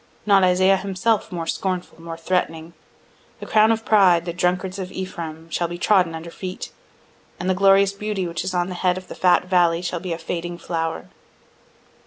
Not 0.25 0.43
Isaiah 0.43 0.77
himself 0.77 1.31
more 1.31 1.45
scornful, 1.45 2.01
more 2.01 2.17
threatening: 2.17 2.73
"The 3.39 3.45
crown 3.45 3.71
of 3.71 3.85
pride, 3.85 4.25
the 4.25 4.33
drunkards 4.33 4.79
of 4.79 4.91
Ephraim, 4.91 5.47
shall 5.51 5.67
be 5.67 5.77
trodden 5.77 6.15
under 6.15 6.31
feet: 6.31 6.71
And 7.39 7.47
the 7.47 7.53
glorious 7.53 7.93
beauty 7.93 8.25
which 8.25 8.43
is 8.43 8.55
on 8.55 8.67
the 8.69 8.73
head 8.73 8.97
of 8.97 9.09
the 9.09 9.13
fat 9.13 9.45
valley 9.45 9.83
shall 9.83 9.99
be 9.99 10.11
a 10.11 10.17
fading 10.17 10.57
flower." 10.57 11.05